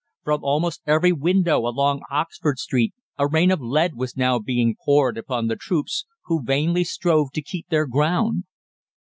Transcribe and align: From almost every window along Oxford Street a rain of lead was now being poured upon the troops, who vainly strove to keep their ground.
From 0.23 0.43
almost 0.43 0.81
every 0.87 1.11
window 1.11 1.59
along 1.67 2.01
Oxford 2.09 2.57
Street 2.57 2.91
a 3.19 3.27
rain 3.27 3.51
of 3.51 3.61
lead 3.61 3.93
was 3.93 4.17
now 4.17 4.39
being 4.39 4.75
poured 4.83 5.15
upon 5.15 5.45
the 5.45 5.55
troops, 5.55 6.07
who 6.25 6.43
vainly 6.43 6.83
strove 6.83 7.31
to 7.33 7.41
keep 7.43 7.69
their 7.69 7.85
ground. 7.85 8.45